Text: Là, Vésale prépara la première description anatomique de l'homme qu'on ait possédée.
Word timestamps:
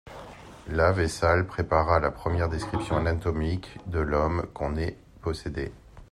Là, 0.67 0.91
Vésale 0.93 1.45
prépara 1.45 1.99
la 1.99 2.09
première 2.09 2.49
description 2.49 2.97
anatomique 2.97 3.77
de 3.85 3.99
l'homme 3.99 4.47
qu'on 4.51 4.75
ait 4.75 4.97
possédée. 5.21 5.71